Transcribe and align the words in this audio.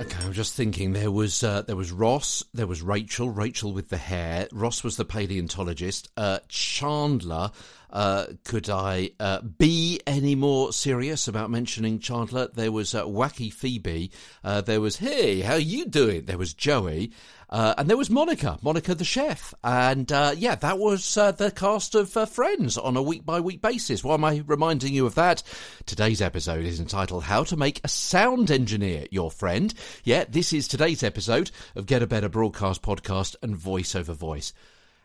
Okay, 0.00 0.24
I'm 0.24 0.32
just 0.32 0.54
thinking. 0.54 0.92
There 0.92 1.10
was 1.10 1.44
uh, 1.44 1.62
there 1.62 1.76
was 1.76 1.92
Ross, 1.92 2.42
there 2.52 2.66
was 2.66 2.82
Rachel, 2.82 3.30
Rachel 3.30 3.72
with 3.72 3.90
the 3.90 3.96
hair. 3.96 4.48
Ross 4.52 4.82
was 4.82 4.96
the 4.96 5.04
paleontologist. 5.04 6.08
Uh, 6.16 6.40
Chandler. 6.48 7.52
Uh, 7.92 8.26
could 8.44 8.70
I 8.70 9.10
uh, 9.18 9.40
be 9.40 10.00
any 10.06 10.34
more 10.34 10.72
serious 10.72 11.28
about 11.28 11.50
mentioning 11.50 11.98
Chandler? 11.98 12.48
There 12.54 12.72
was 12.72 12.94
uh, 12.94 13.04
Wacky 13.04 13.52
Phoebe. 13.52 14.10
Uh, 14.44 14.60
there 14.60 14.80
was 14.80 14.96
Hey, 14.96 15.40
how 15.40 15.54
you 15.54 15.86
doing? 15.86 16.24
There 16.26 16.38
was 16.38 16.54
Joey. 16.54 17.12
Uh, 17.48 17.74
and 17.76 17.90
there 17.90 17.96
was 17.96 18.10
Monica, 18.10 18.58
Monica 18.62 18.94
the 18.94 19.04
chef. 19.04 19.52
And 19.64 20.10
uh, 20.12 20.34
yeah, 20.36 20.54
that 20.54 20.78
was 20.78 21.14
the 21.14 21.52
cast 21.54 21.96
of 21.96 22.10
Friends 22.30 22.78
on 22.78 22.96
a 22.96 23.02
week 23.02 23.26
by 23.26 23.40
week 23.40 23.60
basis. 23.60 24.04
Why 24.04 24.14
am 24.14 24.24
I 24.24 24.44
reminding 24.46 24.94
you 24.94 25.04
of 25.04 25.16
that? 25.16 25.42
Today's 25.84 26.22
episode 26.22 26.64
is 26.64 26.78
entitled 26.78 27.24
How 27.24 27.42
to 27.44 27.56
Make 27.56 27.80
a 27.82 27.88
Sound 27.88 28.52
Engineer 28.52 29.06
Your 29.10 29.32
Friend. 29.32 29.74
Yeah, 30.04 30.24
this 30.28 30.52
is 30.52 30.68
today's 30.68 31.02
episode 31.02 31.50
of 31.74 31.86
Get 31.86 32.02
a 32.02 32.06
Better 32.06 32.28
Broadcast 32.28 32.82
Podcast 32.82 33.34
and 33.42 33.56
Voice 33.56 33.96
Over 33.96 34.12
Voice. 34.12 34.52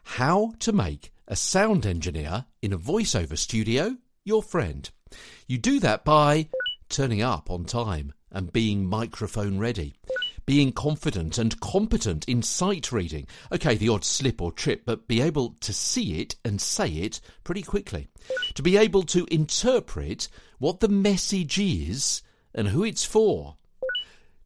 How 0.06 0.54
to 0.60 0.72
make 0.72 1.12
a 1.28 1.36
sound 1.36 1.86
engineer 1.86 2.46
in 2.62 2.72
a 2.72 2.80
voiceover 2.80 3.38
studio 3.38 3.98
your 4.24 4.42
friend. 4.42 4.90
You 5.48 5.58
do 5.58 5.80
that 5.82 6.06
by 6.06 6.50
turning 6.90 7.22
up 7.22 7.50
on 7.52 7.66
time 7.66 8.14
and 8.32 8.54
being 8.54 8.86
microphone 8.86 9.60
ready 9.60 9.94
being 10.46 10.72
confident 10.72 11.38
and 11.38 11.60
competent 11.60 12.26
in 12.26 12.42
sight 12.42 12.92
reading. 12.92 13.28
Okay, 13.52 13.76
the 13.76 13.90
odd 13.90 14.06
slip 14.06 14.42
or 14.42 14.52
trip, 14.52 14.84
but 14.86 15.08
be 15.08 15.22
able 15.22 15.56
to 15.62 15.74
see 15.74 16.22
it 16.22 16.36
and 16.46 16.62
say 16.62 16.88
it 16.88 17.20
pretty 17.44 17.64
quickly. 17.64 18.08
To 18.54 18.62
be 18.62 18.78
able 18.78 19.04
to 19.04 19.28
interpret 19.32 20.28
what 20.60 20.80
the 20.80 20.88
message 20.88 21.60
is 21.60 22.22
and 22.54 22.68
who 22.68 22.84
it's 22.84 23.04
for. 23.04 23.58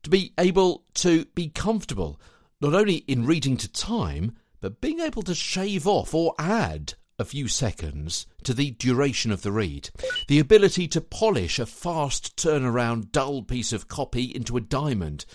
To 0.04 0.10
be 0.10 0.34
able 0.38 0.86
to 0.96 1.26
be 1.36 1.50
comfortable, 1.50 2.20
not 2.62 2.74
only 2.74 2.98
in 3.08 3.26
reading 3.26 3.58
to 3.58 3.72
time, 3.72 4.38
but 4.62 4.82
being 4.82 5.00
able 5.00 5.22
to 5.24 5.36
shave 5.36 5.88
off 5.88 6.14
or 6.14 6.34
add 6.38 6.94
a 7.20 7.26
few 7.26 7.48
seconds 7.48 8.26
to 8.44 8.54
the 8.54 8.72
duration 8.72 9.32
of 9.32 9.42
the 9.42 9.52
read. 9.52 9.90
The 10.28 10.40
ability 10.40 10.88
to 10.90 11.02
polish 11.02 11.60
a 11.60 11.66
fast 11.66 12.38
turnaround 12.38 13.12
dull 13.12 13.44
piece 13.44 13.74
of 13.74 13.90
copy 13.90 14.24
into 14.24 14.56
a 14.56 14.62
diamond. 14.62 15.26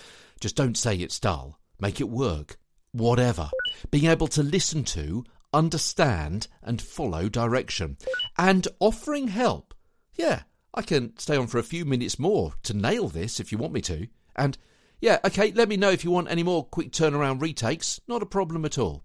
Just 0.41 0.57
don't 0.57 0.79
say 0.79 0.97
it's 0.97 1.21
dull. 1.21 1.61
Make 1.79 2.01
it 2.01 2.09
work. 2.09 2.57
Whatever. 2.93 3.51
Being 3.91 4.07
able 4.07 4.29
to 4.29 4.43
listen 4.43 4.85
to, 4.85 5.25
understand, 5.53 6.49
and 6.63 6.81
follow 6.81 7.29
direction. 7.29 7.99
And 8.39 8.67
offering 8.81 9.29
help. 9.29 9.75
Yeah, 10.15 10.43
I 10.73 10.83
can 10.83 11.17
stay 11.19 11.37
on 11.37 11.49
for 11.49 11.59
a 11.59 11.65
few 11.65 11.85
minutes 11.85 12.19
more 12.19 12.55
to 12.63 12.75
nail 12.75 13.09
this 13.09 13.41
if 13.41 13.53
you 13.53 13.59
want 13.59 13.75
me 13.75 13.81
to. 13.83 14.09
And 14.37 14.57
yeah, 15.01 15.19
okay, 15.25 15.53
let 15.53 15.69
me 15.69 15.77
know 15.77 15.91
if 15.91 16.03
you 16.03 16.11
want 16.11 16.31
any 16.31 16.43
more 16.43 16.65
quick 16.65 16.91
turnaround 16.93 17.43
retakes. 17.43 18.01
Not 18.09 18.23
a 18.23 18.27
problem 18.27 18.65
at 18.65 18.79
all. 18.79 19.05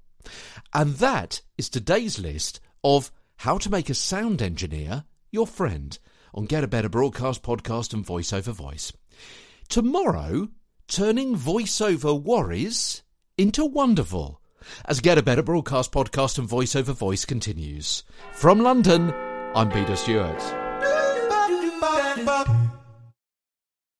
And 0.73 0.95
that 0.95 1.42
is 1.58 1.70
today's 1.70 2.20
list 2.20 2.59
of 2.84 3.12
how 3.38 3.58
to 3.58 3.70
make 3.70 3.89
a 3.89 3.94
sound 3.94 4.42
engineer 4.42 5.06
your 5.31 5.48
friend 5.48 5.98
on 6.34 6.45
Get 6.45 6.64
a 6.64 6.67
Better 6.67 6.89
Broadcast 6.89 7.44
Podcast 7.44 7.94
and 7.94 8.06
Voice 8.06 8.34
Over 8.34 8.52
Voice. 8.52 8.94
Tomorrow, 9.67 10.50
turning 10.88 11.36
voiceover 11.36 12.22
worries 12.22 13.03
into 13.38 13.66
wonderful 13.66 14.42
as 14.86 15.00
Get 15.00 15.17
a 15.17 15.23
Better 15.23 15.44
Broadcast 15.44 15.92
Podcast 15.92 16.38
and 16.38 16.47
Voice 16.47 16.75
Over 16.75 16.94
Voice 16.94 17.25
continues. 17.25 18.03
From 18.34 18.59
London, 18.59 19.14
I'm 19.56 19.72
Peter 19.72 19.95
Stewart. 19.95 20.40